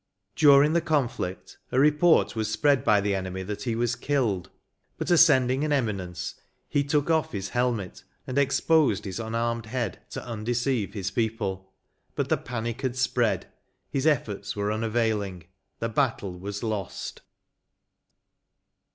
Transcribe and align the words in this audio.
During 0.35 0.73
the 0.73 0.81
conflict, 0.81 1.59
a 1.71 1.79
report 1.79 2.35
was 2.35 2.49
spread 2.51 2.83
by 2.83 3.01
the 3.01 3.13
enemy, 3.13 3.43
that 3.43 3.61
he 3.65 3.75
was 3.75 3.95
killed; 3.95 4.49
but 4.97 5.11
asceading 5.11 5.63
an 5.63 5.69
emi 5.69 5.95
nence, 5.95 6.33
he 6.67 6.83
took 6.83 7.11
off 7.11 7.33
his 7.33 7.49
helmet, 7.49 8.03
and 8.25 8.35
exposed 8.39 9.05
his 9.05 9.19
unarmed 9.19 9.67
head 9.67 10.01
to 10.09 10.25
undeceive 10.25 10.95
his 10.95 11.11
people: 11.11 11.71
but 12.15 12.29
the 12.29 12.37
panic 12.37 12.81
had 12.81 12.95
spread; 12.95 13.45
his 13.91 14.07
efforts 14.07 14.55
were 14.55 14.71
unavailing; 14.71 15.43
the 15.77 15.87
battle 15.87 16.39
was 16.39 16.63
lost. 16.63 17.21